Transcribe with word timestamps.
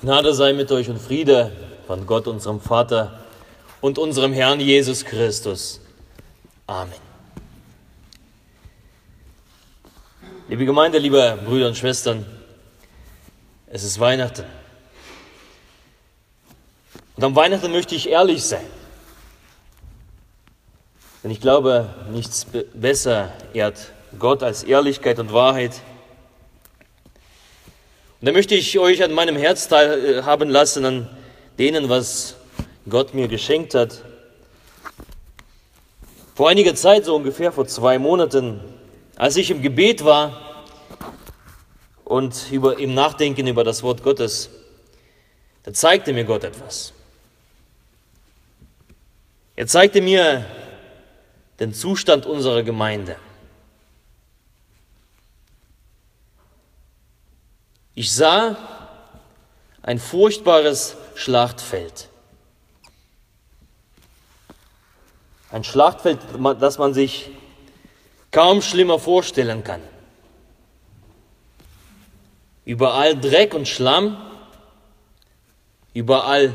Gnade 0.00 0.32
sei 0.32 0.52
mit 0.52 0.70
euch 0.70 0.88
und 0.88 1.00
Friede 1.00 1.50
von 1.88 2.06
Gott, 2.06 2.28
unserem 2.28 2.60
Vater 2.60 3.18
und 3.80 3.98
unserem 3.98 4.32
Herrn 4.32 4.60
Jesus 4.60 5.04
Christus. 5.04 5.80
Amen. 6.68 6.94
Liebe 10.48 10.64
Gemeinde, 10.64 10.98
liebe 10.98 11.36
Brüder 11.44 11.66
und 11.66 11.76
Schwestern, 11.76 12.24
es 13.66 13.82
ist 13.82 13.98
Weihnachten. 13.98 14.44
Und 17.16 17.24
am 17.24 17.34
Weihnachten 17.34 17.72
möchte 17.72 17.96
ich 17.96 18.08
ehrlich 18.08 18.44
sein. 18.44 18.64
Denn 21.24 21.32
ich 21.32 21.40
glaube, 21.40 21.92
nichts 22.12 22.46
besser 22.72 23.32
ehrt 23.52 23.92
Gott 24.16 24.44
als 24.44 24.62
Ehrlichkeit 24.62 25.18
und 25.18 25.32
Wahrheit. 25.32 25.80
Und 28.20 28.26
da 28.26 28.32
möchte 28.32 28.56
ich 28.56 28.76
euch 28.80 29.04
an 29.04 29.12
meinem 29.12 29.36
Herz 29.36 29.68
teilhaben 29.68 30.50
lassen, 30.50 30.84
an 30.84 31.08
denen, 31.56 31.88
was 31.88 32.34
Gott 32.88 33.14
mir 33.14 33.28
geschenkt 33.28 33.74
hat. 33.74 34.02
Vor 36.34 36.48
einiger 36.48 36.74
Zeit, 36.74 37.04
so 37.04 37.14
ungefähr 37.14 37.52
vor 37.52 37.68
zwei 37.68 37.98
Monaten, 38.00 38.60
als 39.14 39.36
ich 39.36 39.52
im 39.52 39.62
Gebet 39.62 40.04
war 40.04 40.64
und 42.04 42.50
über, 42.50 42.78
im 42.80 42.92
Nachdenken 42.92 43.46
über 43.46 43.62
das 43.62 43.84
Wort 43.84 44.02
Gottes, 44.02 44.50
da 45.62 45.72
zeigte 45.72 46.12
mir 46.12 46.24
Gott 46.24 46.42
etwas. 46.42 46.92
Er 49.54 49.68
zeigte 49.68 50.00
mir 50.00 50.44
den 51.60 51.72
Zustand 51.72 52.26
unserer 52.26 52.64
Gemeinde. 52.64 53.16
Ich 57.98 58.12
sah 58.12 58.56
ein 59.82 59.98
furchtbares 59.98 60.96
Schlachtfeld. 61.16 62.08
Ein 65.50 65.64
Schlachtfeld, 65.64 66.20
das 66.60 66.78
man 66.78 66.94
sich 66.94 67.28
kaum 68.30 68.62
schlimmer 68.62 69.00
vorstellen 69.00 69.64
kann. 69.64 69.80
Überall 72.64 73.18
Dreck 73.18 73.52
und 73.52 73.66
Schlamm, 73.66 74.16
überall 75.92 76.54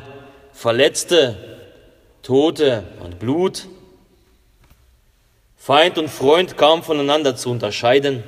Verletzte, 0.54 1.60
Tote 2.22 2.86
und 3.02 3.20
Blut, 3.20 3.68
Feind 5.58 5.98
und 5.98 6.08
Freund 6.08 6.56
kaum 6.56 6.84
voneinander 6.84 7.36
zu 7.36 7.50
unterscheiden 7.50 8.24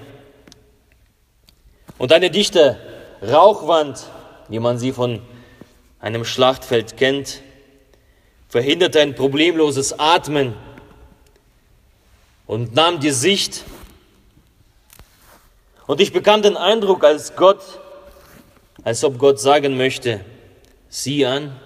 und 1.98 2.12
eine 2.12 2.30
dichte 2.30 2.78
Rauchwand, 3.28 4.08
wie 4.50 4.60
man 4.60 4.78
sie 4.78 4.92
von 4.92 5.22
einem 6.00 6.26
Schlachtfeld 6.26 6.98
kennt, 6.98 7.42
verhinderte 8.48 9.02
ein 9.02 9.16
problemloses 9.16 9.98
Atmen 10.00 10.54
und 12.46 12.76
nahm 12.76 13.00
die 13.00 13.12
Sicht. 13.12 13.64
Und 15.88 16.00
ich 16.00 16.14
bekam 16.14 16.42
den 16.42 16.58
Eindruck, 16.58 17.04
als 17.04 17.36
Gott, 17.36 17.62
als 18.84 19.04
ob 19.04 19.18
Gott 19.18 19.40
sagen 19.40 19.78
möchte, 19.78 20.24
sieh 20.90 21.26
an, 21.26 21.60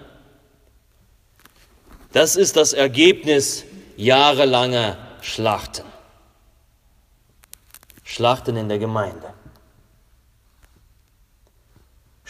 das 2.12 2.36
ist 2.36 2.56
das 2.56 2.74
Ergebnis 2.74 3.66
jahrelanger 3.96 4.98
Schlachten. 5.22 5.86
Schlachten 8.04 8.56
in 8.56 8.68
der 8.68 8.80
Gemeinde. 8.80 9.34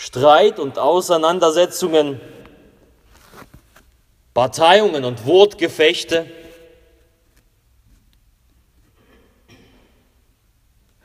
Streit 0.10 0.58
und 0.58 0.80
Auseinandersetzungen, 0.80 2.20
Parteiungen 4.34 5.06
und 5.06 5.28
Wortgefechte, 5.28 6.26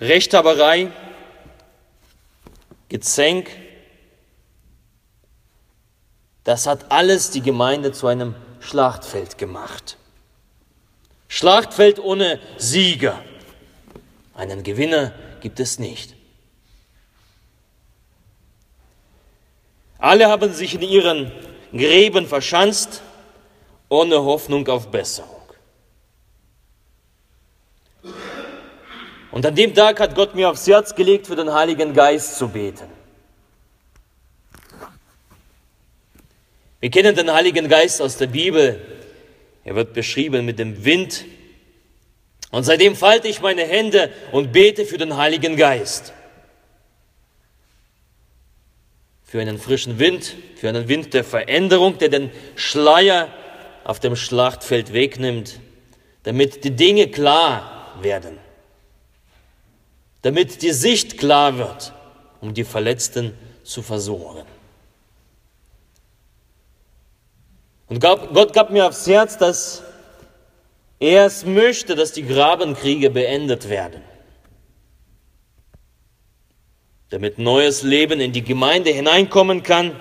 Rechthaberei, 0.01 0.91
Gezänk, 2.89 3.51
das 6.45 6.67
hat 6.67 6.91
alles 6.91 7.29
die 7.29 7.43
Gemeinde 7.43 7.93
zu 7.93 8.07
einem 8.07 8.35
Schlachtfeld 8.61 9.37
gemacht. 9.37 9.99
Schlachtfeld 11.29 11.99
ohne 11.99 12.41
Sieger. 12.57 13.23
Einen 14.33 14.63
Gewinner 14.63 15.13
gibt 15.43 15.61
es 15.61 15.79
nicht. 15.79 16.14
Alle 20.05 20.29
haben 20.29 20.53
sich 20.53 20.75
in 20.75 20.83
ihren 20.83 21.33
Gräben 21.73 22.27
verschanzt, 22.27 23.01
ohne 23.89 24.23
Hoffnung 24.23 24.69
auf 24.69 24.91
Besserung. 24.91 25.31
Und 29.31 29.47
an 29.47 29.55
dem 29.55 29.75
Tag 29.75 30.01
hat 30.01 30.15
Gott 30.15 30.35
mir 30.35 30.51
aufs 30.51 30.67
Herz 30.67 30.95
gelegt, 30.95 31.27
für 31.27 31.37
den 31.37 31.55
Heiligen 31.55 31.95
Geist 31.95 32.37
zu 32.37 32.49
beten. 32.49 32.85
Wir 36.81 36.91
kennen 36.91 37.17
den 37.17 37.33
Heiligen 37.33 37.67
Geist 37.67 38.03
aus 38.03 38.19
der 38.19 38.27
Bibel. 38.27 38.79
Er 39.65 39.75
wird 39.75 39.95
beschrieben 39.95 40.45
mit 40.45 40.59
dem 40.59 40.85
Wind. 40.85 41.25
Und 42.51 42.65
seitdem 42.65 42.95
falte 42.95 43.27
ich 43.27 43.41
meine 43.41 43.63
Hände 43.63 44.11
und 44.33 44.53
bete 44.53 44.85
für 44.85 44.99
den 44.99 45.17
Heiligen 45.17 45.57
Geist. 45.57 46.13
Für 49.35 49.41
einen 49.41 49.59
frischen 49.59 49.99
Wind, 49.99 50.37
für 50.55 50.69
einen 50.69 50.87
Wind 50.87 51.13
der 51.13 51.25
Veränderung, 51.25 51.99
der 51.99 52.09
den 52.09 52.31
Schleier 52.55 53.27
auf 53.83 53.99
dem 53.99 54.15
Schlachtfeld 54.15 54.93
wegnimmt, 54.93 55.59
damit 56.23 56.63
die 56.63 56.71
Dinge 56.71 57.09
klar 57.09 57.99
werden, 58.01 58.39
damit 60.23 60.63
die 60.63 60.71
Sicht 60.71 61.19
klar 61.19 61.59
wird, 61.59 61.93
um 62.41 62.55
die 62.55 62.63
Verletzten 62.63 63.37
zu 63.65 63.83
versorgen. 63.83 64.45
Und 67.89 67.99
Gott 67.99 68.53
gab 68.53 68.71
mir 68.71 68.87
aufs 68.87 69.05
Herz, 69.09 69.37
dass 69.37 69.83
er 71.01 71.27
es 71.27 71.45
möchte, 71.45 71.97
dass 71.97 72.13
die 72.13 72.25
Grabenkriege 72.25 73.11
beendet 73.11 73.69
werden 73.69 74.01
damit 77.11 77.39
neues 77.39 77.83
Leben 77.83 78.21
in 78.21 78.33
die 78.33 78.43
Gemeinde 78.43 78.91
hineinkommen 78.91 79.63
kann, 79.63 79.99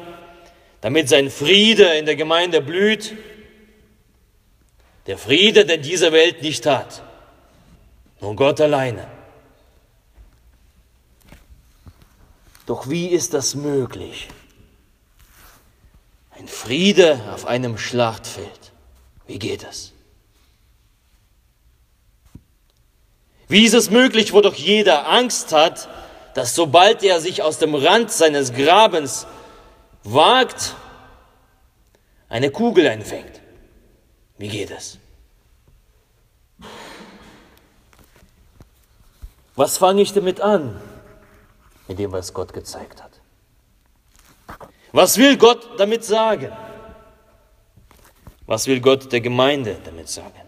damit 0.82 1.10
sein 1.10 1.30
Friede 1.30 1.86
in 1.98 2.06
der 2.06 2.16
Gemeinde 2.16 2.62
blüht. 2.62 3.14
Der 5.08 5.18
Friede, 5.18 5.66
den 5.66 5.82
diese 5.82 6.12
Welt 6.12 6.42
nicht 6.42 6.66
hat. 6.66 7.04
Nur 8.22 8.36
Gott 8.36 8.62
alleine. 8.62 9.08
Doch 12.66 12.90
wie 12.90 13.08
ist 13.08 13.34
das 13.34 13.56
möglich? 13.56 14.30
Ein 16.32 16.48
Friede 16.48 17.22
auf 17.34 17.46
einem 17.46 17.78
Schlachtfeld. 17.78 18.72
Wie 19.28 19.40
geht 19.40 19.64
es? 19.64 19.92
Wie 23.48 23.66
ist 23.66 23.74
es 23.74 23.90
möglich, 23.90 24.34
wo 24.34 24.42
doch 24.42 24.56
jeder 24.56 25.08
Angst 25.08 25.52
hat, 25.52 25.88
dass 26.34 26.56
sobald 26.56 27.04
er 27.04 27.20
sich 27.22 27.42
aus 27.44 27.60
dem 27.60 27.76
Rand 27.76 28.12
seines 28.12 28.54
Grabens 28.54 29.28
wagt, 30.04 30.76
eine 32.30 32.50
Kugel 32.50 32.88
einfängt. 32.88 33.42
Wie 34.38 34.48
geht 34.48 34.72
es? 34.72 34.98
Was 39.56 39.78
fange 39.78 40.02
ich 40.02 40.14
damit 40.14 40.42
an, 40.42 40.82
mit 41.88 42.00
dem, 42.00 42.12
was 42.12 42.34
Gott 42.34 42.54
gezeigt 42.54 43.04
hat? 43.04 43.12
Was 44.92 45.18
will 45.18 45.38
Gott 45.38 45.80
damit 45.80 46.04
sagen? 46.04 46.52
Was 48.48 48.68
will 48.68 48.82
Gott 48.82 49.12
der 49.12 49.22
Gemeinde 49.22 49.78
damit 49.84 50.10
sagen? 50.10 50.42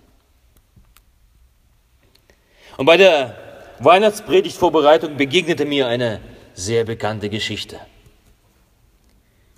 Und 2.78 2.86
bei 2.86 2.98
der 2.98 3.45
Weihnachtspredigtvorbereitung 3.80 5.18
begegnete 5.18 5.66
mir 5.66 5.88
eine 5.88 6.22
sehr 6.54 6.86
bekannte 6.86 7.30
Geschichte, 7.30 7.80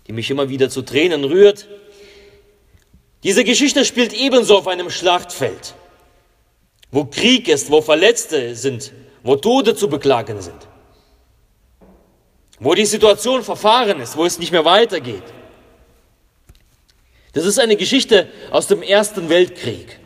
die 0.08 0.14
mich 0.14 0.30
immer 0.32 0.50
wieder 0.50 0.70
zu 0.70 0.82
Tränen 0.82 1.24
rührt. 1.24 1.68
Diese 3.24 3.44
Geschichte 3.44 3.86
spielt 3.86 4.14
ebenso 4.14 4.58
auf 4.58 4.68
einem 4.68 4.90
Schlachtfeld, 4.90 5.76
wo 6.92 7.06
Krieg 7.06 7.48
ist, 7.48 7.70
wo 7.70 7.82
Verletzte 7.82 8.56
sind, 8.56 8.92
wo 9.24 9.36
Tode 9.36 9.76
zu 9.76 9.90
beklagen 9.90 10.42
sind, 10.42 10.68
wo 12.60 12.74
die 12.74 12.86
Situation 12.86 13.44
verfahren 13.44 14.00
ist, 14.00 14.18
wo 14.18 14.26
es 14.26 14.40
nicht 14.40 14.52
mehr 14.52 14.66
weitergeht. 14.66 15.24
Das 17.34 17.46
ist 17.46 17.60
eine 17.60 17.76
Geschichte 17.76 18.28
aus 18.50 18.66
dem 18.66 18.82
Ersten 18.82 19.30
Weltkrieg. 19.30 20.00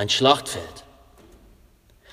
ein 0.00 0.08
Schlachtfeld. 0.08 0.84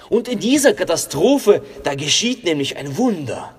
Und 0.10 0.28
in 0.28 0.40
dieser 0.40 0.74
Katastrophe, 0.74 1.64
da 1.84 1.96
geschieht 1.96 2.44
nämlich 2.44 2.76
ein 2.76 2.98
Wunder. 2.98 3.56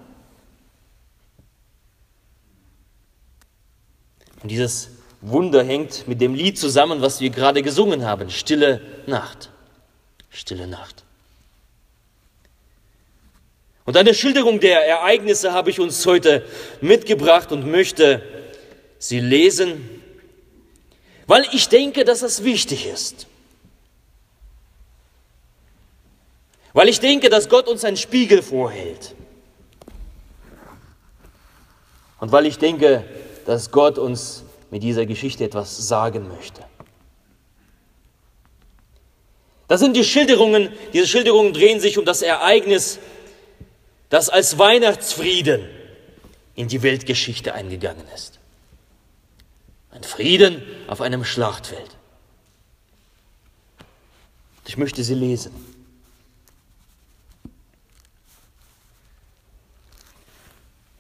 Und 4.43 4.51
dieses 4.51 4.91
Wunder 5.23 5.65
hängt 5.65 6.07
mit 6.07 6.21
dem 6.21 6.35
Lied 6.35 6.59
zusammen, 6.59 7.01
was 7.01 7.23
wir 7.23 7.31
gerade 7.31 7.63
gesungen 7.63 8.05
haben, 8.05 8.29
Stille 8.29 8.83
Nacht. 9.07 9.51
Stille 10.29 10.67
Nacht. 10.67 11.05
Und 13.87 13.97
eine 13.97 14.13
Schilderung 14.13 14.61
der 14.61 14.87
Ereignisse 14.87 15.55
habe 15.55 15.71
ich 15.71 15.81
uns 15.81 16.05
heute 16.05 16.45
mitgebracht 16.83 17.51
und 17.51 17.67
möchte 17.67 18.23
sie 18.99 19.21
lesen, 19.21 19.89
weil 21.27 21.47
ich 21.53 21.71
denke, 21.71 22.05
dass 22.05 22.21
es 22.21 22.45
wichtig 22.45 22.87
ist. 22.87 23.28
Weil 26.79 26.89
ich 26.89 27.01
denke, 27.01 27.29
dass 27.29 27.49
Gott 27.49 27.67
uns 27.67 27.85
einen 27.85 27.97
Spiegel 27.97 28.41
vorhält. 28.41 29.17
Und 32.21 32.31
weil 32.31 32.47
ich 32.47 32.59
denke, 32.59 33.05
dass 33.47 33.73
Gott 33.73 33.99
uns 33.99 34.45
mit 34.71 34.85
dieser 34.85 35.05
Geschichte 35.05 35.43
etwas 35.43 35.89
sagen 35.89 36.29
möchte. 36.29 36.63
Das 39.67 39.81
sind 39.81 39.97
die 39.97 40.05
Schilderungen, 40.05 40.73
diese 40.93 41.09
Schilderungen 41.09 41.53
drehen 41.53 41.81
sich 41.81 41.99
um 41.99 42.05
das 42.05 42.23
Ereignis, 42.23 43.01
das 44.09 44.29
als 44.29 44.57
Weihnachtsfrieden 44.57 45.69
in 46.55 46.69
die 46.69 46.85
Weltgeschichte 46.85 47.55
eingegangen 47.55 48.07
ist. 48.15 48.39
Ein 49.91 50.05
Frieden 50.05 50.63
auf 50.87 51.01
einem 51.01 51.25
Schlachtfeld. 51.25 51.97
Ich 54.69 54.77
möchte 54.77 55.03
sie 55.03 55.15
lesen. 55.15 55.78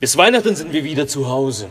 Bis 0.00 0.16
Weihnachten 0.16 0.54
sind 0.54 0.72
wir 0.72 0.84
wieder 0.84 1.08
zu 1.08 1.28
Hause. 1.28 1.68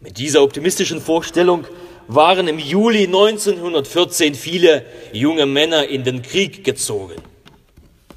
Mit 0.00 0.16
dieser 0.16 0.42
optimistischen 0.42 1.00
Vorstellung 1.00 1.66
waren 2.08 2.48
im 2.48 2.58
Juli 2.58 3.04
1914 3.04 4.34
viele 4.34 4.86
junge 5.12 5.44
Männer 5.44 5.88
in 5.88 6.04
den 6.04 6.22
Krieg 6.22 6.64
gezogen. 6.64 7.16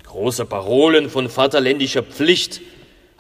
Große 0.06 0.46
Parolen 0.46 1.10
von 1.10 1.30
vaterländischer 1.30 2.04
Pflicht, 2.04 2.62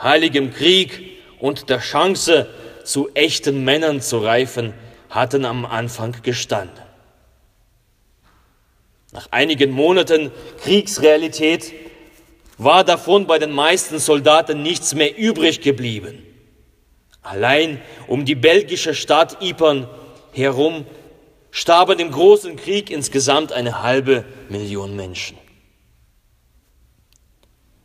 heiligem 0.02 0.54
Krieg 0.54 1.18
und 1.40 1.70
der 1.70 1.80
Chance, 1.80 2.48
zu 2.86 3.10
echten 3.14 3.64
Männern 3.66 4.02
zu 4.02 4.20
reifen, 4.20 4.74
hatten 5.10 5.44
am 5.44 5.66
Anfang 5.66 6.16
gestanden. 6.24 6.84
Nach 9.12 9.28
einigen 9.32 9.72
Monaten 9.72 10.32
Kriegsrealität 10.64 11.74
war 12.60 12.84
davon 12.84 13.26
bei 13.26 13.40
den 13.40 13.52
meisten 13.52 13.98
Soldaten 14.00 14.62
nichts 14.62 14.94
mehr 14.94 15.18
übrig 15.18 15.62
geblieben. 15.62 16.24
Allein 17.22 17.82
um 18.08 18.26
die 18.26 18.36
belgische 18.36 18.94
Stadt 18.94 19.42
Ypern 19.42 19.88
herum 20.34 20.86
starben 21.52 22.00
im 22.00 22.12
großen 22.12 22.58
Krieg 22.58 22.92
insgesamt 22.92 23.54
eine 23.54 23.82
halbe 23.82 24.26
Million 24.50 24.96
Menschen. 24.96 25.38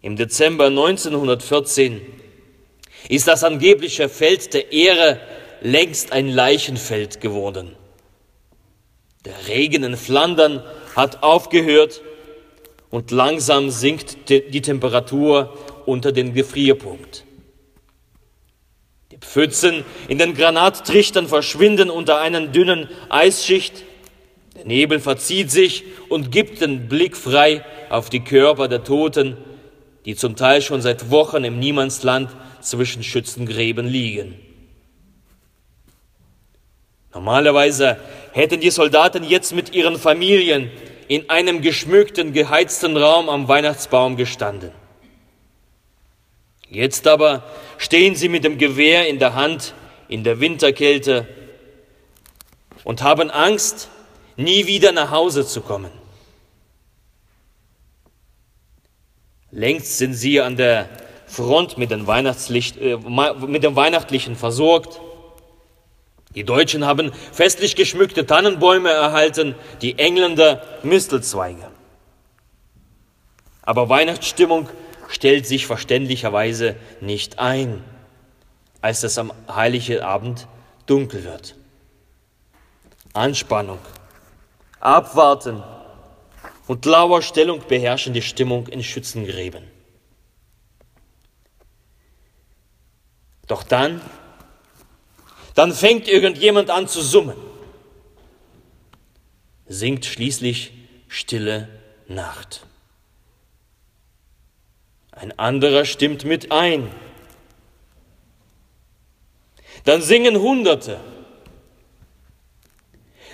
Im 0.02 0.16
Dezember 0.16 0.66
1914 0.66 2.02
ist 3.08 3.28
das 3.28 3.44
angebliche 3.44 4.08
Feld 4.08 4.54
der 4.54 4.72
Ehre 4.72 5.20
längst 5.60 6.12
ein 6.12 6.28
Leichenfeld 6.28 7.20
geworden. 7.20 7.76
Der 9.24 9.46
Regen 9.48 9.84
in 9.84 9.96
Flandern 9.96 10.62
hat 10.96 11.22
aufgehört 11.22 12.02
und 12.94 13.10
langsam 13.10 13.70
sinkt 13.70 14.30
die 14.30 14.62
Temperatur 14.62 15.52
unter 15.84 16.12
den 16.12 16.32
Gefrierpunkt. 16.32 17.24
Die 19.10 19.16
Pfützen 19.16 19.84
in 20.06 20.18
den 20.18 20.34
Granattrichtern 20.34 21.26
verschwinden 21.26 21.90
unter 21.90 22.20
einer 22.20 22.46
dünnen 22.46 22.88
Eisschicht. 23.08 23.82
Der 24.56 24.66
Nebel 24.66 25.00
verzieht 25.00 25.50
sich 25.50 25.82
und 26.08 26.30
gibt 26.30 26.60
den 26.60 26.86
Blick 26.88 27.16
frei 27.16 27.64
auf 27.90 28.10
die 28.10 28.20
Körper 28.20 28.68
der 28.68 28.84
Toten, 28.84 29.38
die 30.04 30.14
zum 30.14 30.36
Teil 30.36 30.62
schon 30.62 30.80
seit 30.80 31.10
Wochen 31.10 31.42
im 31.42 31.58
Niemandsland 31.58 32.30
zwischen 32.60 33.02
Schützengräben 33.02 33.88
liegen. 33.88 34.36
Normalerweise 37.12 37.96
hätten 38.30 38.60
die 38.60 38.70
Soldaten 38.70 39.24
jetzt 39.24 39.52
mit 39.52 39.74
ihren 39.74 39.98
Familien 39.98 40.70
in 41.08 41.28
einem 41.30 41.60
geschmückten, 41.62 42.32
geheizten 42.32 42.96
Raum 42.96 43.28
am 43.28 43.48
Weihnachtsbaum 43.48 44.16
gestanden. 44.16 44.72
Jetzt 46.68 47.06
aber 47.06 47.44
stehen 47.78 48.14
sie 48.14 48.28
mit 48.28 48.44
dem 48.44 48.58
Gewehr 48.58 49.08
in 49.08 49.18
der 49.18 49.34
Hand 49.34 49.74
in 50.08 50.24
der 50.24 50.40
Winterkälte 50.40 51.26
und 52.84 53.02
haben 53.02 53.30
Angst, 53.30 53.88
nie 54.36 54.66
wieder 54.66 54.92
nach 54.92 55.10
Hause 55.10 55.46
zu 55.46 55.60
kommen. 55.60 55.90
Längst 59.50 59.98
sind 59.98 60.14
sie 60.14 60.40
an 60.40 60.56
der 60.56 60.88
Front 61.26 61.78
mit, 61.78 61.90
Weihnachtslicht, 62.06 62.76
äh, 62.76 62.96
mit 62.96 63.62
dem 63.62 63.76
Weihnachtlichen 63.76 64.36
versorgt. 64.36 65.00
Die 66.34 66.44
Deutschen 66.44 66.84
haben 66.84 67.12
festlich 67.32 67.76
geschmückte 67.76 68.26
Tannenbäume 68.26 68.90
erhalten, 68.90 69.54
die 69.82 69.98
Engländer 69.98 70.62
Mistelzweige. 70.82 71.70
Aber 73.62 73.88
Weihnachtsstimmung 73.88 74.68
stellt 75.08 75.46
sich 75.46 75.66
verständlicherweise 75.66 76.76
nicht 77.00 77.38
ein, 77.38 77.84
als 78.80 79.02
es 79.04 79.16
am 79.16 79.32
heiligen 79.48 80.02
Abend 80.02 80.48
dunkel 80.86 81.24
wird. 81.24 81.56
Anspannung, 83.12 83.78
Abwarten 84.80 85.62
und 86.66 86.84
Lauerstellung 86.84 87.62
beherrschen 87.68 88.12
die 88.12 88.22
Stimmung 88.22 88.66
in 88.66 88.82
Schützengräben. 88.82 89.64
Doch 93.46 93.62
dann 93.62 94.00
dann 95.54 95.72
fängt 95.72 96.08
irgendjemand 96.08 96.70
an 96.70 96.88
zu 96.88 97.00
summen. 97.00 97.36
Singt 99.66 100.04
schließlich 100.04 100.72
Stille 101.08 101.68
Nacht. 102.08 102.66
Ein 105.12 105.38
anderer 105.38 105.84
stimmt 105.84 106.24
mit 106.24 106.50
ein. 106.50 106.90
Dann 109.84 110.02
singen 110.02 110.38
Hunderte. 110.40 110.98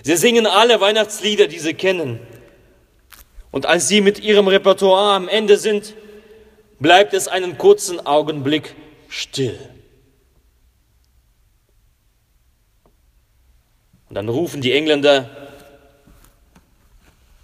Sie 0.02 0.16
singen 0.16 0.47
alle 0.47 0.80
Weihnachtslieder, 0.80 1.47
die 1.47 1.59
sie 1.59 1.75
kennen. 1.75 2.21
Und 3.50 3.66
als 3.66 3.88
sie 3.88 4.00
mit 4.00 4.21
ihrem 4.21 4.47
Repertoire 4.47 5.14
am 5.14 5.28
Ende 5.28 5.56
sind, 5.56 5.95
bleibt 6.78 7.14
es 7.14 7.28
einen 7.28 7.59
kurzen 7.59 8.04
Augenblick 8.06 8.75
still. 9.09 9.59
Und 14.11 14.17
dann 14.17 14.29
rufen 14.29 14.61
die 14.61 14.73
Engländer, 14.73 15.31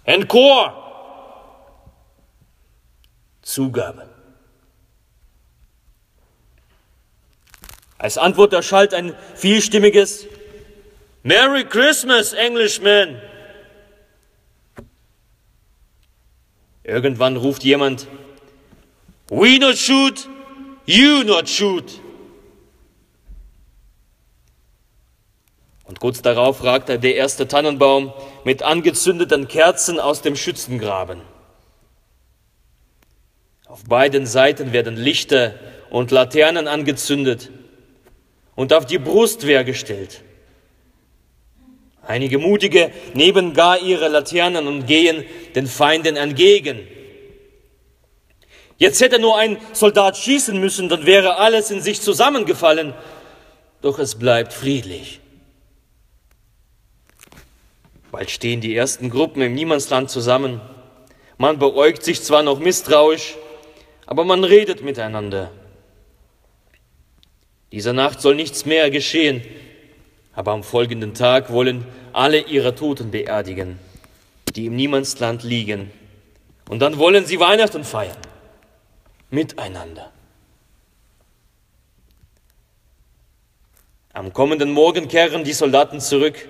Encore! 0.03 0.73
Zugabe. 3.41 4.09
Als 7.97 8.17
Antwort 8.17 8.51
erschallt 8.51 8.93
ein 8.93 9.15
vielstimmiges 9.35 10.27
Merry 11.23 11.63
Christmas, 11.63 12.33
Englishman! 12.33 13.21
Irgendwann 16.83 17.37
ruft 17.37 17.63
jemand, 17.63 18.07
We 19.29 19.57
not 19.57 19.77
shoot, 19.77 20.27
you 20.85 21.23
not 21.23 21.47
shoot. 21.47 22.01
Und 25.97 26.01
kurz 26.01 26.21
darauf 26.21 26.63
ragte 26.63 26.99
der 26.99 27.15
erste 27.15 27.47
Tannenbaum 27.47 28.13
mit 28.43 28.61
angezündeten 28.61 29.47
Kerzen 29.47 29.99
aus 29.99 30.21
dem 30.21 30.35
Schützengraben. 30.35 31.21
Auf 33.65 33.83
beiden 33.83 34.27
Seiten 34.27 34.73
werden 34.73 34.95
Lichter 34.95 35.55
und 35.89 36.11
Laternen 36.11 36.67
angezündet 36.67 37.49
und 38.53 38.73
auf 38.73 38.85
die 38.85 38.99
Brustwehr 38.99 39.63
gestellt. 39.63 40.21
Einige 42.03 42.37
Mutige 42.37 42.91
nehmen 43.15 43.55
gar 43.55 43.81
ihre 43.81 44.07
Laternen 44.07 44.67
und 44.67 44.85
gehen 44.85 45.25
den 45.55 45.65
Feinden 45.65 46.15
entgegen. 46.15 46.87
Jetzt 48.77 49.01
hätte 49.01 49.17
nur 49.17 49.35
ein 49.35 49.57
Soldat 49.73 50.15
schießen 50.15 50.59
müssen, 50.59 50.89
dann 50.89 51.07
wäre 51.07 51.37
alles 51.37 51.71
in 51.71 51.81
sich 51.81 52.01
zusammengefallen. 52.01 52.93
Doch 53.81 53.97
es 53.97 54.13
bleibt 54.13 54.53
friedlich. 54.53 55.21
Bald 58.11 58.31
stehen 58.31 58.61
die 58.61 58.75
ersten 58.75 59.09
Gruppen 59.09 59.41
im 59.41 59.53
Niemandsland 59.53 60.09
zusammen. 60.09 60.61
Man 61.37 61.59
beäugt 61.59 62.03
sich 62.03 62.23
zwar 62.23 62.41
noch 62.41 62.59
misstrauisch, 62.59 63.35
aber 64.05 64.23
man 64.23 64.43
redet 64.43 64.81
miteinander. 64.81 65.51
Dieser 67.71 67.93
Nacht 67.93 68.21
soll 68.21 68.35
nichts 68.35 68.65
mehr 68.65 68.89
geschehen, 68.89 69.43
aber 70.33 70.51
am 70.53 70.63
folgenden 70.63 71.13
Tag 71.13 71.51
wollen 71.51 71.85
alle 72.13 72.39
ihre 72.39 72.73
Toten 72.73 73.11
beerdigen, 73.11 73.77
die 74.55 74.67
im 74.67 74.75
Niemandsland 74.75 75.43
liegen. 75.43 75.91
Und 76.69 76.79
dann 76.79 76.97
wollen 76.97 77.25
sie 77.25 77.39
Weihnachten 77.39 77.83
feiern, 77.83 78.17
miteinander. 79.29 80.11
Am 84.13 84.33
kommenden 84.33 84.71
Morgen 84.71 85.07
kehren 85.07 85.43
die 85.43 85.53
Soldaten 85.53 85.99
zurück, 85.99 86.47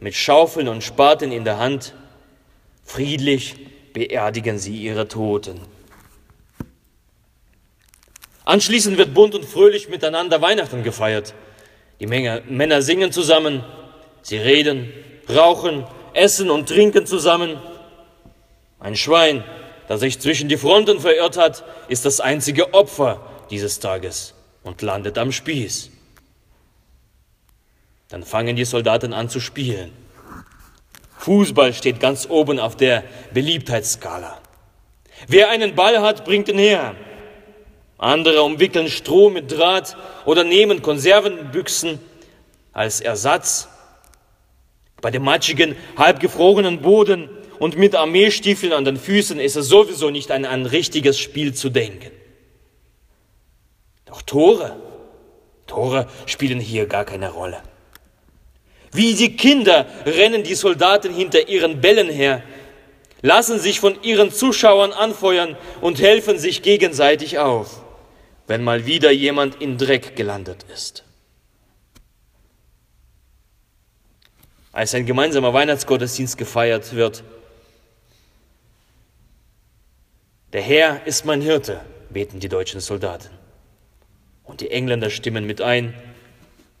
mit 0.00 0.14
Schaufeln 0.14 0.68
und 0.68 0.82
Spaten 0.84 1.32
in 1.32 1.44
der 1.44 1.58
Hand. 1.58 1.94
Friedlich 2.84 3.56
beerdigen 3.92 4.58
sie 4.58 4.76
ihre 4.76 5.08
Toten. 5.08 5.60
Anschließend 8.44 8.96
wird 8.96 9.12
bunt 9.12 9.34
und 9.34 9.44
fröhlich 9.44 9.88
miteinander 9.88 10.40
Weihnachten 10.40 10.82
gefeiert. 10.82 11.34
Die 12.00 12.06
Männer 12.06 12.80
singen 12.80 13.12
zusammen, 13.12 13.64
sie 14.22 14.38
reden, 14.38 14.90
rauchen, 15.28 15.84
essen 16.14 16.48
und 16.48 16.68
trinken 16.68 17.04
zusammen. 17.06 17.60
Ein 18.80 18.96
Schwein, 18.96 19.44
das 19.88 20.00
sich 20.00 20.18
zwischen 20.20 20.48
die 20.48 20.56
Fronten 20.56 21.00
verirrt 21.00 21.36
hat, 21.36 21.64
ist 21.88 22.04
das 22.04 22.20
einzige 22.20 22.72
Opfer 22.72 23.20
dieses 23.50 23.80
Tages 23.80 24.34
und 24.62 24.80
landet 24.82 25.18
am 25.18 25.32
Spieß. 25.32 25.90
Dann 28.08 28.22
fangen 28.22 28.56
die 28.56 28.64
Soldaten 28.64 29.12
an 29.12 29.28
zu 29.28 29.40
spielen. 29.40 29.92
Fußball 31.18 31.74
steht 31.74 32.00
ganz 32.00 32.26
oben 32.28 32.58
auf 32.58 32.76
der 32.76 33.04
Beliebtheitsskala. 33.34 34.40
Wer 35.26 35.50
einen 35.50 35.74
Ball 35.74 36.00
hat, 36.00 36.24
bringt 36.24 36.48
ihn 36.48 36.58
her. 36.58 36.94
Andere 37.98 38.42
umwickeln 38.42 38.88
Stroh 38.88 39.28
mit 39.28 39.50
Draht 39.50 39.96
oder 40.24 40.44
nehmen 40.44 40.80
Konservenbüchsen 40.80 41.98
als 42.72 43.00
Ersatz. 43.00 43.68
Bei 45.00 45.10
dem 45.10 45.24
matschigen, 45.24 45.76
halbgefrorenen 45.96 46.80
Boden 46.80 47.28
und 47.58 47.76
mit 47.76 47.94
Armeestiefeln 47.96 48.72
an 48.72 48.84
den 48.84 48.96
Füßen 48.96 49.40
ist 49.40 49.56
es 49.56 49.68
sowieso 49.68 50.10
nicht 50.10 50.30
an 50.30 50.44
ein 50.44 50.64
richtiges 50.64 51.18
Spiel 51.18 51.54
zu 51.54 51.70
denken. 51.70 52.12
Doch 54.06 54.22
Tore, 54.22 54.76
Tore 55.66 56.06
spielen 56.26 56.60
hier 56.60 56.86
gar 56.86 57.04
keine 57.04 57.30
Rolle. 57.30 57.60
Wie 58.92 59.14
die 59.14 59.36
Kinder 59.36 59.86
rennen 60.06 60.42
die 60.42 60.54
Soldaten 60.54 61.14
hinter 61.14 61.48
ihren 61.48 61.80
Bällen 61.80 62.08
her, 62.08 62.42
lassen 63.22 63.58
sich 63.58 63.80
von 63.80 64.02
ihren 64.02 64.30
Zuschauern 64.32 64.92
anfeuern 64.92 65.56
und 65.80 66.00
helfen 66.00 66.38
sich 66.38 66.62
gegenseitig 66.62 67.38
auf 67.38 67.82
wenn 68.48 68.64
mal 68.64 68.86
wieder 68.86 69.12
jemand 69.12 69.60
in 69.60 69.78
Dreck 69.78 70.16
gelandet 70.16 70.64
ist. 70.72 71.04
Als 74.72 74.94
ein 74.94 75.06
gemeinsamer 75.06 75.52
Weihnachtsgottesdienst 75.52 76.36
gefeiert 76.36 76.94
wird, 76.94 77.22
der 80.52 80.62
Herr 80.62 81.06
ist 81.06 81.26
mein 81.26 81.42
Hirte, 81.42 81.82
beten 82.08 82.40
die 82.40 82.48
deutschen 82.48 82.80
Soldaten. 82.80 83.28
Und 84.44 84.62
die 84.62 84.70
Engländer 84.70 85.10
stimmen 85.10 85.46
mit 85.46 85.60
ein, 85.60 85.94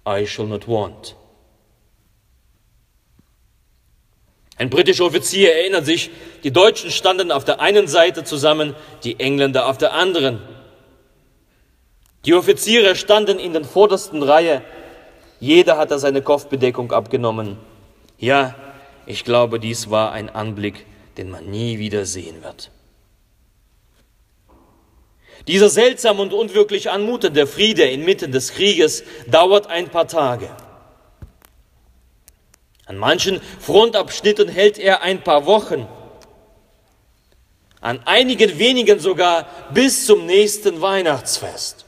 I 0.08 0.26
shall 0.26 0.46
not 0.46 0.66
want. 0.66 1.17
Ein 4.58 4.70
britischer 4.70 5.04
Offizier 5.04 5.54
erinnert 5.54 5.86
sich, 5.86 6.10
die 6.42 6.50
Deutschen 6.50 6.90
standen 6.90 7.30
auf 7.30 7.44
der 7.44 7.60
einen 7.60 7.86
Seite 7.86 8.24
zusammen, 8.24 8.74
die 9.04 9.20
Engländer 9.20 9.68
auf 9.68 9.78
der 9.78 9.92
anderen. 9.92 10.42
Die 12.24 12.34
Offiziere 12.34 12.96
standen 12.96 13.38
in 13.38 13.52
den 13.52 13.64
vordersten 13.64 14.22
Reihe. 14.22 14.62
Jeder 15.38 15.78
hatte 15.78 16.00
seine 16.00 16.22
Kopfbedeckung 16.22 16.90
abgenommen. 16.92 17.56
Ja, 18.18 18.56
ich 19.06 19.24
glaube, 19.24 19.60
dies 19.60 19.90
war 19.90 20.10
ein 20.10 20.28
Anblick, 20.28 20.84
den 21.16 21.30
man 21.30 21.48
nie 21.48 21.78
wieder 21.78 22.04
sehen 22.04 22.42
wird. 22.42 22.72
Dieser 25.46 25.70
seltsam 25.70 26.18
und 26.18 26.32
unwirklich 26.32 26.90
anmutende 26.90 27.46
Friede 27.46 27.84
inmitten 27.84 28.32
des 28.32 28.52
Krieges 28.52 29.04
dauert 29.28 29.68
ein 29.68 29.88
paar 29.88 30.08
Tage. 30.08 30.50
An 32.88 32.96
manchen 32.96 33.40
Frontabschnitten 33.60 34.48
hält 34.48 34.78
er 34.78 35.02
ein 35.02 35.22
paar 35.22 35.44
Wochen, 35.44 35.86
an 37.82 38.00
einigen 38.06 38.58
wenigen 38.58 38.98
sogar 38.98 39.46
bis 39.72 40.06
zum 40.06 40.24
nächsten 40.24 40.80
Weihnachtsfest. 40.80 41.84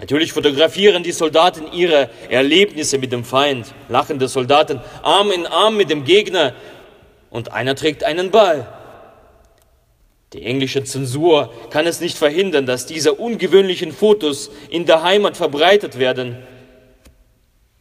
Natürlich 0.00 0.32
fotografieren 0.32 1.02
die 1.02 1.12
Soldaten 1.12 1.72
ihre 1.72 2.08
Erlebnisse 2.30 2.98
mit 2.98 3.12
dem 3.12 3.22
Feind, 3.22 3.74
lachende 3.88 4.28
Soldaten 4.28 4.80
Arm 5.02 5.30
in 5.30 5.46
Arm 5.46 5.76
mit 5.76 5.90
dem 5.90 6.04
Gegner 6.04 6.54
und 7.28 7.52
einer 7.52 7.76
trägt 7.76 8.02
einen 8.02 8.30
Ball. 8.30 8.66
Die 10.32 10.42
englische 10.42 10.84
Zensur 10.84 11.52
kann 11.70 11.86
es 11.86 12.00
nicht 12.00 12.16
verhindern, 12.16 12.64
dass 12.64 12.86
diese 12.86 13.12
ungewöhnlichen 13.12 13.92
Fotos 13.92 14.50
in 14.70 14.86
der 14.86 15.02
Heimat 15.02 15.36
verbreitet 15.36 15.98
werden. 15.98 16.42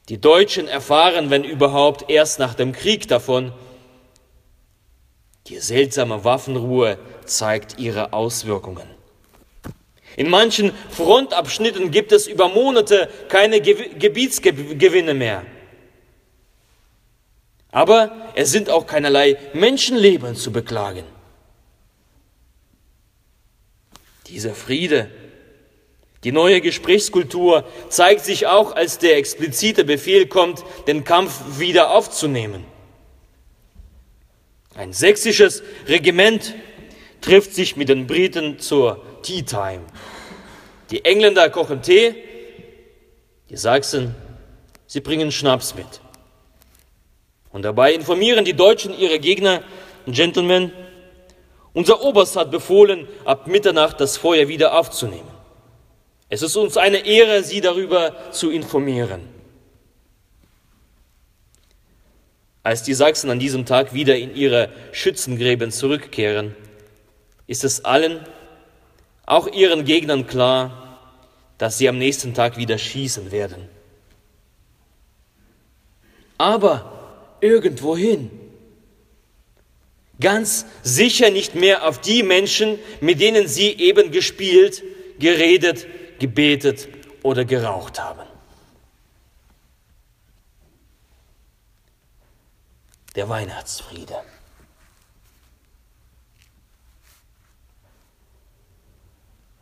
Die 0.09 0.21
Deutschen 0.21 0.67
erfahren, 0.67 1.31
wenn 1.31 1.43
überhaupt, 1.43 2.09
erst 2.09 2.37
nach 2.37 2.53
dem 2.53 2.73
Krieg 2.73 3.07
davon. 3.07 3.51
Die 5.47 5.57
seltsame 5.57 6.23
Waffenruhe 6.23 6.99
zeigt 7.25 7.79
ihre 7.79 8.13
Auswirkungen. 8.13 8.87
In 10.15 10.29
manchen 10.29 10.71
Frontabschnitten 10.91 11.91
gibt 11.91 12.11
es 12.11 12.27
über 12.27 12.49
Monate 12.49 13.09
keine 13.29 13.59
Gebietsgewinne 13.61 15.13
mehr. 15.13 15.45
Aber 17.71 18.31
es 18.35 18.51
sind 18.51 18.69
auch 18.69 18.87
keinerlei 18.87 19.37
Menschenleben 19.53 20.35
zu 20.35 20.51
beklagen. 20.51 21.03
Dieser 24.27 24.55
Friede, 24.55 25.09
die 26.25 26.31
neue 26.31 26.59
Gesprächskultur 26.59 27.65
zeigt 27.87 28.25
sich 28.25 28.47
auch, 28.47 28.75
als 28.75 28.97
der 28.97 29.17
explizite 29.17 29.85
Befehl 29.85 30.25
kommt, 30.25 30.63
den 30.87 31.03
Kampf 31.03 31.59
wieder 31.59 31.91
aufzunehmen. 31.91 32.65
Ein 34.73 34.91
sächsisches 34.91 35.61
Regiment 35.87 36.55
trifft 37.21 37.53
sich 37.53 37.77
mit 37.77 37.89
den 37.89 38.07
Briten 38.07 38.57
zur 38.57 39.03
Tea 39.21 39.43
Time. 39.43 39.81
Die 40.89 41.05
Engländer 41.05 41.47
kochen 41.51 41.83
Tee, 41.83 42.15
die 43.51 43.57
Sachsen, 43.57 44.15
sie 44.87 45.01
bringen 45.01 45.31
Schnaps 45.31 45.75
mit. 45.75 46.01
Und 47.51 47.61
dabei 47.61 47.93
informieren 47.93 48.45
die 48.45 48.53
Deutschen 48.53 48.97
ihre 48.97 49.19
Gegner, 49.19 49.61
Gentlemen, 50.07 50.71
unser 51.73 52.01
Oberst 52.01 52.35
hat 52.35 52.49
befohlen, 52.49 53.07
ab 53.25 53.45
Mitternacht 53.45 54.01
das 54.01 54.17
Feuer 54.17 54.47
wieder 54.47 54.75
aufzunehmen. 54.75 55.34
Es 56.29 56.41
ist 56.41 56.55
uns 56.55 56.77
eine 56.77 57.05
Ehre, 57.05 57.43
Sie 57.43 57.61
darüber 57.61 58.31
zu 58.31 58.49
informieren. 58.49 59.21
Als 62.63 62.81
die 62.81 62.95
Sachsen 62.95 63.29
an 63.29 63.37
diesem 63.37 63.67
Tag 63.67 63.93
wieder 63.93 64.17
in 64.17 64.35
ihre 64.35 64.69
Schützengräben 64.91 65.71
zurückkehren, 65.71 66.55
ist 67.45 67.63
es 67.63 67.85
allen 67.85 68.25
auch 69.27 69.47
ihren 69.47 69.85
Gegnern 69.85 70.25
klar, 70.25 70.99
dass 71.57 71.77
sie 71.77 71.87
am 71.89 71.97
nächsten 71.97 72.33
Tag 72.33 72.57
wieder 72.57 72.77
schießen 72.77 73.31
werden. 73.31 73.69
Aber 76.37 77.37
irgendwohin. 77.41 78.31
Ganz 80.19 80.65
sicher 80.81 81.29
nicht 81.29 81.55
mehr 81.55 81.87
auf 81.87 81.99
die 82.01 82.23
Menschen, 82.23 82.79
mit 83.01 83.19
denen 83.19 83.47
sie 83.47 83.71
eben 83.73 84.11
gespielt, 84.11 84.81
geredet, 85.19 85.87
gebetet 86.19 86.87
oder 87.23 87.45
geraucht 87.45 87.99
haben. 87.99 88.27
Der 93.15 93.29
Weihnachtsfriede. 93.29 94.21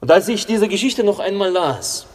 Und 0.02 0.12
als 0.12 0.28
ich 0.28 0.46
diese 0.46 0.68
Geschichte 0.68 1.04
noch 1.04 1.20
einmal 1.20 1.50
las, 1.50 2.08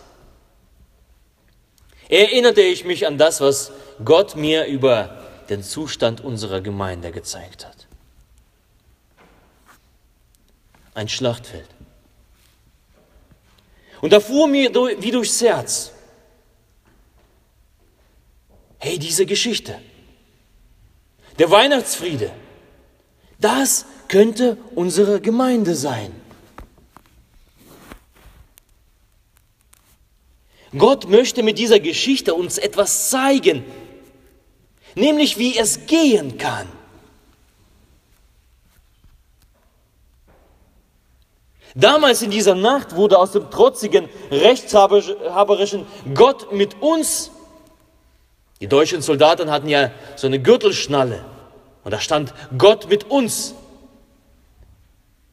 erinnerte 2.09 2.61
ich 2.61 2.85
mich 2.85 3.07
an 3.07 3.17
das, 3.17 3.41
was 3.41 3.73
Gott 4.05 4.37
mir 4.37 4.67
über 4.67 5.25
den 5.49 5.63
Zustand 5.63 6.21
unserer 6.21 6.61
Gemeinde 6.61 7.13
gezeigt 7.13 7.67
hat. 7.67 7.87
Ein 10.95 11.09
Schlachtfeld. 11.09 11.78
Und 14.01 14.13
da 14.13 14.21
fuhr 14.21 14.47
mir 14.47 14.73
wie 14.75 15.11
durchs 15.11 15.41
Herz, 15.41 15.93
hey, 18.79 18.99
diese 18.99 19.27
Geschichte, 19.27 19.81
der 21.39 21.51
Weihnachtsfriede, 21.51 22.33
das 23.41 23.87
könnte 24.09 24.57
unsere 24.75 25.21
Gemeinde 25.21 25.75
sein. 25.75 26.13
Gott 30.77 31.09
möchte 31.09 31.43
mit 31.43 31.59
dieser 31.59 31.81
Geschichte 31.81 32.35
uns 32.35 32.59
etwas 32.59 33.09
zeigen, 33.11 33.65
nämlich 34.95 35.39
wie 35.39 35.57
es 35.57 35.87
gehen 35.87 36.39
kann. 36.39 36.69
Damals 41.75 42.23
in 42.23 42.31
dieser 42.31 42.55
Nacht 42.55 42.97
wurde 42.97 43.19
aus 43.19 43.33
dem 43.33 43.51
trotzigen, 43.51 44.09
rechtshaberischen 44.31 45.87
Gott 46.15 46.53
mit 46.53 46.81
uns, 46.81 47.31
die 48.61 48.67
deutschen 48.67 49.03
Soldaten 49.03 49.51
hatten 49.51 49.69
ja 49.69 49.91
so 50.17 50.27
eine 50.27 50.41
Gürtelschnalle 50.41 51.25
und 51.85 51.93
da 51.93 52.01
stand 52.01 52.35
Gott 52.57 52.89
mit 52.89 53.11
uns. 53.11 53.55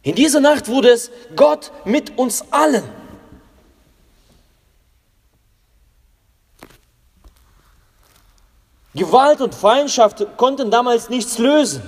In 0.03 0.13
dieser 0.13 0.39
Nacht 0.39 0.67
wurde 0.67 0.89
es 0.89 1.09
Gott 1.35 1.71
mit 1.83 2.17
uns 2.17 2.45
allen. 2.51 2.83
Gewalt 8.93 9.41
und 9.41 9.55
Feindschaft 9.55 10.25
konnten 10.37 10.69
damals 10.69 11.09
nichts 11.09 11.37
lösen. 11.37 11.81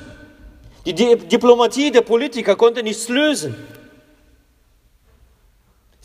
Die 0.86 0.94
Diplomatie 0.94 1.92
der 1.92 2.02
Politiker 2.02 2.56
konnte 2.56 2.82
nichts 2.82 3.08
lösen. 3.08 3.56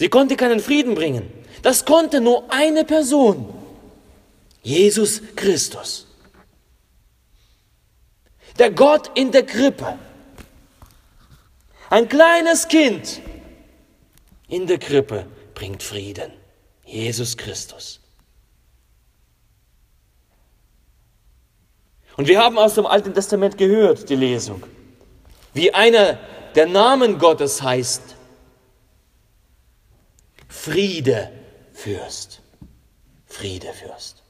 Sie 0.02 0.09
konnte 0.09 0.35
keinen 0.35 0.59
Frieden 0.59 0.97
bringen. 0.97 1.30
Das 1.62 1.85
konnte 1.85 2.21
nur 2.21 2.52
eine 2.52 2.85
Person. 2.85 3.54
Jesus 4.61 5.23
Christus. 5.37 6.09
Der 8.59 8.73
Gott 8.73 9.12
in 9.16 9.30
der 9.30 9.47
Krippe. 9.47 9.97
Ein 11.88 12.09
kleines 12.09 12.66
Kind 12.66 13.21
in 14.49 14.66
der 14.66 14.78
Krippe 14.78 15.25
bringt 15.54 15.85
Frieden. 15.85 16.32
Jesus 16.85 17.37
Christus. 17.37 18.00
Und 22.16 22.26
wir 22.26 22.40
haben 22.40 22.59
aus 22.59 22.75
dem 22.75 22.87
Alten 22.87 23.14
Testament 23.14 23.56
gehört, 23.56 24.09
die 24.09 24.16
Lesung, 24.16 24.64
wie 25.54 25.73
einer 25.73 26.18
der 26.56 26.66
Namen 26.66 27.21
Gottes 27.21 27.62
heißt, 27.62 28.16
Friedefürst. 30.52 32.40
Friedefürst. 33.26 34.23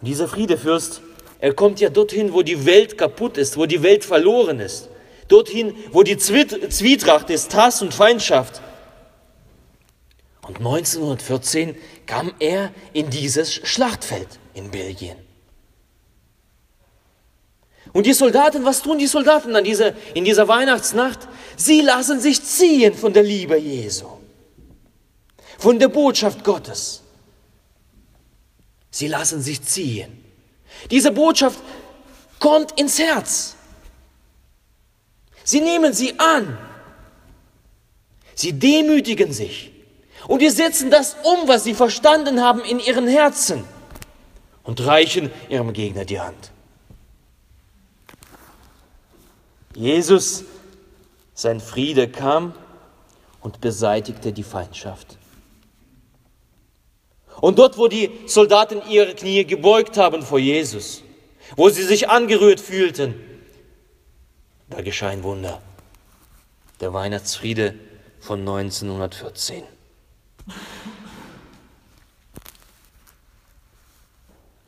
Und 0.00 0.06
dieser 0.06 0.28
Friedefürst, 0.28 1.00
er 1.40 1.54
kommt 1.54 1.80
ja 1.80 1.88
dorthin, 1.88 2.32
wo 2.32 2.42
die 2.42 2.66
Welt 2.66 2.96
kaputt 2.98 3.38
ist, 3.38 3.56
wo 3.56 3.66
die 3.66 3.82
Welt 3.82 4.04
verloren 4.04 4.60
ist. 4.60 4.88
Dorthin, 5.28 5.74
wo 5.90 6.02
die 6.02 6.16
Zwietracht 6.18 7.30
ist, 7.30 7.54
Hass 7.54 7.82
und 7.82 7.92
Feindschaft. 7.92 8.60
Und 10.46 10.58
1914 10.58 11.76
kam 12.04 12.34
er 12.38 12.72
in 12.92 13.10
dieses 13.10 13.52
Schlachtfeld 13.52 14.28
in 14.54 14.70
Belgien. 14.70 15.16
Und 17.92 18.06
die 18.06 18.12
Soldaten, 18.12 18.64
was 18.64 18.82
tun 18.82 18.98
die 18.98 19.06
Soldaten 19.06 19.56
an 19.56 19.64
dieser, 19.64 19.92
in 20.14 20.24
dieser 20.24 20.48
Weihnachtsnacht? 20.48 21.20
Sie 21.56 21.80
lassen 21.80 22.20
sich 22.20 22.42
ziehen 22.42 22.94
von 22.94 23.12
der 23.12 23.22
Liebe 23.22 23.56
Jesu, 23.56 24.06
von 25.58 25.78
der 25.78 25.88
Botschaft 25.88 26.44
Gottes. 26.44 27.02
Sie 28.90 29.08
lassen 29.08 29.40
sich 29.40 29.62
ziehen. 29.62 30.24
Diese 30.90 31.10
Botschaft 31.10 31.58
kommt 32.38 32.78
ins 32.78 32.98
Herz. 32.98 33.54
Sie 35.44 35.60
nehmen 35.60 35.92
sie 35.92 36.18
an. 36.18 36.58
Sie 38.34 38.52
demütigen 38.52 39.32
sich. 39.32 39.72
Und 40.28 40.42
die 40.42 40.50
setzen 40.50 40.90
das 40.90 41.16
um, 41.22 41.46
was 41.48 41.64
sie 41.64 41.74
verstanden 41.74 42.42
haben, 42.42 42.60
in 42.64 42.80
ihren 42.80 43.06
Herzen 43.06 43.64
und 44.64 44.84
reichen 44.84 45.30
ihrem 45.48 45.72
Gegner 45.72 46.04
die 46.04 46.20
Hand. 46.20 46.50
Jesus, 49.76 50.44
sein 51.34 51.60
Friede 51.60 52.08
kam 52.08 52.54
und 53.42 53.60
beseitigte 53.60 54.32
die 54.32 54.42
Feindschaft. 54.42 55.18
Und 57.42 57.58
dort, 57.58 57.76
wo 57.76 57.86
die 57.86 58.10
Soldaten 58.26 58.80
ihre 58.88 59.14
Knie 59.14 59.44
gebeugt 59.44 59.98
haben 59.98 60.22
vor 60.22 60.38
Jesus, 60.38 61.02
wo 61.56 61.68
sie 61.68 61.82
sich 61.82 62.08
angerührt 62.08 62.58
fühlten, 62.58 63.14
da 64.70 64.80
geschah 64.80 65.10
ein 65.10 65.22
Wunder. 65.22 65.60
Der 66.80 66.94
Weihnachtsfriede 66.94 67.74
von 68.18 68.40
1914. 68.40 69.62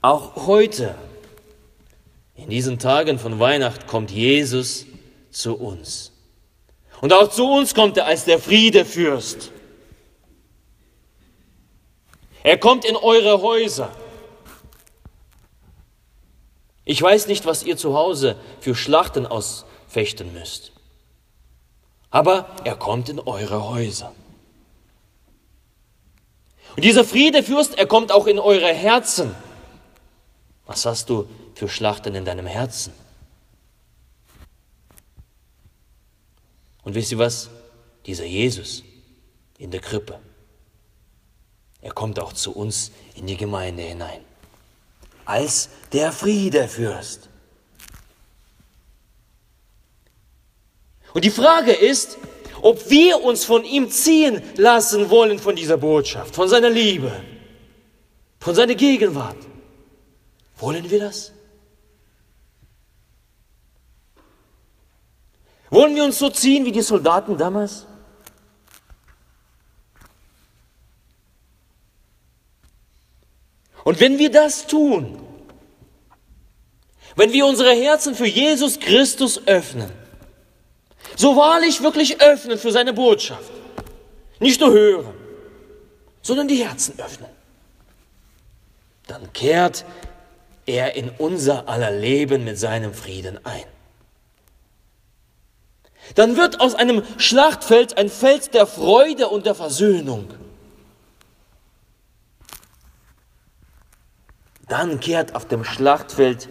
Auch 0.02 0.46
heute, 0.46 0.94
in 2.36 2.50
diesen 2.50 2.78
Tagen 2.78 3.18
von 3.18 3.40
Weihnacht, 3.40 3.86
kommt 3.86 4.10
Jesus 4.10 4.86
zu 5.38 5.54
uns. 5.56 6.12
Und 7.00 7.12
auch 7.12 7.28
zu 7.28 7.46
uns 7.46 7.74
kommt 7.74 7.96
er 7.96 8.06
als 8.06 8.24
der 8.24 8.38
Friedefürst. 8.38 9.52
Er 12.42 12.58
kommt 12.58 12.84
in 12.84 12.96
eure 12.96 13.40
Häuser. 13.40 13.94
Ich 16.84 17.00
weiß 17.00 17.26
nicht, 17.26 17.46
was 17.46 17.62
ihr 17.62 17.76
zu 17.76 17.94
Hause 17.94 18.36
für 18.60 18.74
Schlachten 18.74 19.26
ausfechten 19.26 20.32
müsst. 20.32 20.72
Aber 22.10 22.56
er 22.64 22.74
kommt 22.74 23.08
in 23.08 23.20
eure 23.20 23.68
Häuser. 23.68 24.14
Und 26.74 26.84
dieser 26.84 27.04
Friedefürst, 27.04 27.76
er 27.76 27.86
kommt 27.86 28.10
auch 28.10 28.26
in 28.26 28.38
eure 28.38 28.72
Herzen. 28.72 29.34
Was 30.66 30.86
hast 30.86 31.10
du 31.10 31.28
für 31.54 31.68
Schlachten 31.68 32.14
in 32.14 32.24
deinem 32.24 32.46
Herzen? 32.46 32.92
Und 36.88 36.94
wisst 36.94 37.12
ihr 37.12 37.18
was? 37.18 37.50
Dieser 38.06 38.24
Jesus 38.24 38.82
in 39.58 39.70
der 39.70 39.80
Krippe, 39.80 40.18
er 41.82 41.92
kommt 41.92 42.18
auch 42.18 42.32
zu 42.32 42.56
uns 42.56 42.92
in 43.14 43.26
die 43.26 43.36
Gemeinde 43.36 43.82
hinein. 43.82 44.22
Als 45.26 45.68
der 45.92 46.12
Friedefürst. 46.12 47.28
Und 51.12 51.26
die 51.26 51.30
Frage 51.30 51.72
ist, 51.72 52.16
ob 52.62 52.88
wir 52.88 53.22
uns 53.22 53.44
von 53.44 53.66
ihm 53.66 53.90
ziehen 53.90 54.40
lassen 54.56 55.10
wollen 55.10 55.38
von 55.38 55.56
dieser 55.56 55.76
Botschaft, 55.76 56.34
von 56.34 56.48
seiner 56.48 56.70
Liebe, 56.70 57.12
von 58.40 58.54
seiner 58.54 58.74
Gegenwart. 58.74 59.36
Wollen 60.56 60.88
wir 60.88 61.00
das? 61.00 61.32
Wollen 65.70 65.94
wir 65.94 66.04
uns 66.04 66.18
so 66.18 66.30
ziehen 66.30 66.64
wie 66.64 66.72
die 66.72 66.82
Soldaten 66.82 67.36
damals? 67.36 67.86
Und 73.84 74.00
wenn 74.00 74.18
wir 74.18 74.30
das 74.30 74.66
tun, 74.66 75.18
wenn 77.16 77.32
wir 77.32 77.46
unsere 77.46 77.72
Herzen 77.72 78.14
für 78.14 78.26
Jesus 78.26 78.78
Christus 78.78 79.46
öffnen, 79.46 79.90
so 81.16 81.36
wahrlich 81.36 81.82
wirklich 81.82 82.20
öffnen 82.20 82.58
für 82.58 82.70
seine 82.70 82.92
Botschaft, 82.92 83.50
nicht 84.40 84.60
nur 84.60 84.72
hören, 84.72 85.14
sondern 86.22 86.48
die 86.48 86.62
Herzen 86.62 86.98
öffnen, 86.98 87.30
dann 89.06 89.32
kehrt 89.32 89.84
er 90.66 90.94
in 90.94 91.10
unser 91.18 91.68
aller 91.68 91.90
Leben 91.90 92.44
mit 92.44 92.58
seinem 92.58 92.92
Frieden 92.92 93.44
ein. 93.44 93.64
Dann 96.14 96.36
wird 96.36 96.60
aus 96.60 96.74
einem 96.74 97.02
Schlachtfeld 97.18 97.98
ein 97.98 98.08
Feld 98.08 98.54
der 98.54 98.66
Freude 98.66 99.28
und 99.28 99.46
der 99.46 99.54
Versöhnung. 99.54 100.28
Dann 104.68 105.00
kehrt 105.00 105.34
auf 105.34 105.46
dem 105.46 105.64
Schlachtfeld 105.64 106.48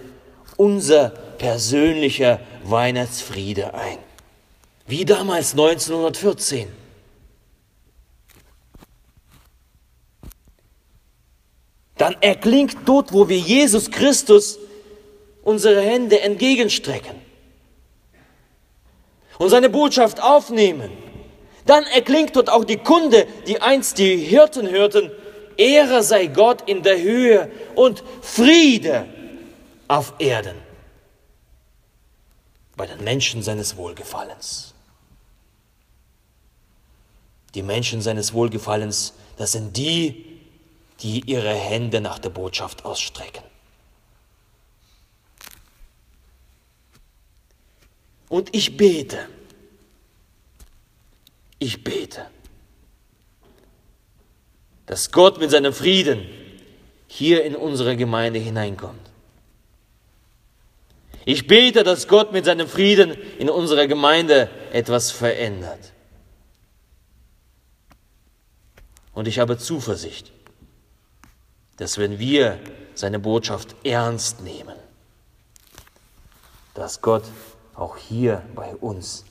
unser 0.58 1.10
persönlicher 1.10 2.40
Weihnachtsfriede 2.64 3.74
ein. 3.74 4.00
Wie 4.88 5.06
damals 5.06 5.52
1914. 5.52 6.68
Dann 11.98 12.16
erklingt 12.22 12.78
dort, 12.86 13.12
wo 13.12 13.28
wir 13.28 13.38
Jesus 13.38 13.92
Christus 13.92 14.60
unsere 15.44 15.82
Hände 15.82 16.22
entgegenstrecken 16.22 17.27
und 19.38 19.50
seine 19.50 19.70
Botschaft 19.70 20.22
aufnehmen. 20.22 20.92
Dann 21.66 21.84
erklingt 21.86 22.36
dort 22.36 22.50
auch 22.50 22.64
die 22.64 22.78
Kunde, 22.78 23.28
die 23.46 23.62
einst 23.62 23.98
die 23.98 24.18
Hirten 24.18 24.70
hörten, 24.70 25.12
Ehre 25.58 26.04
sei 26.04 26.28
Gott 26.28 26.68
in 26.68 26.84
der 26.84 27.02
Höhe 27.02 27.52
und 27.76 28.04
Friede 28.22 29.06
auf 29.88 30.14
Erden 30.20 30.56
bei 32.78 32.86
den 32.86 33.04
Menschen 33.04 33.42
seines 33.42 33.76
Wohlgefallens. 33.76 34.76
Die 37.56 37.64
Menschen 37.64 38.02
seines 38.02 38.34
Wohlgefallens, 38.34 39.14
das 39.38 39.54
sind 39.54 39.76
die, 39.76 40.40
die 41.02 41.22
ihre 41.26 41.54
Hände 41.54 42.02
nach 42.02 42.20
der 42.20 42.30
Botschaft 42.30 42.86
ausstrecken. 42.86 43.44
Und 48.30 48.54
ich 48.54 48.78
bete, 48.78 49.28
ich 51.60 51.84
bete, 51.84 52.26
dass 54.86 55.12
Gott 55.12 55.40
mit 55.40 55.52
seinem 55.52 55.74
Frieden 55.74 56.28
hier 57.08 57.44
in 57.44 57.56
unsere 57.56 57.96
Gemeinde 57.96 58.40
hineinkommt. 58.40 59.08
Ich 61.26 61.48
bete, 61.48 61.84
dass 61.84 62.08
Gott 62.08 62.32
mit 62.32 62.46
seinem 62.46 62.68
Frieden 62.68 63.12
in 63.38 63.50
unserer 63.50 63.88
Gemeinde 63.88 64.50
etwas 64.72 65.12
verändert. 65.12 65.92
Und 69.14 69.28
ich 69.28 69.40
habe 69.40 69.58
Zuversicht, 69.58 70.32
dass 71.78 71.98
wenn 71.98 72.20
wir 72.20 72.60
seine 72.94 73.20
Botschaft 73.20 73.76
ernst 73.84 74.42
nehmen, 74.42 74.78
dass 76.74 77.02
Gott 77.02 77.24
auch 77.78 77.98
hier 77.98 78.44
bei 78.56 78.76
uns 78.76 79.24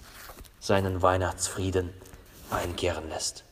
seinen 0.61 1.03
Weihnachtsfrieden 1.03 1.91
einkehren 2.51 3.09
lässt. 3.09 3.45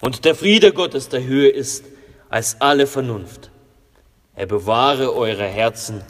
Und 0.00 0.24
der 0.24 0.34
Friede 0.34 0.72
Gottes 0.72 1.08
der 1.08 1.22
Höhe 1.22 1.48
ist 1.48 1.84
als 2.28 2.60
alle 2.60 2.86
Vernunft. 2.86 3.50
Er 4.34 4.46
bewahre 4.46 5.14
eure 5.14 5.46
Herzen 5.46 6.02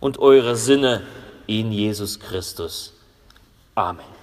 und 0.00 0.18
eure 0.18 0.56
Sinne 0.56 1.02
in 1.46 1.72
Jesus 1.72 2.20
Christus. 2.20 2.94
Amen. 3.74 4.13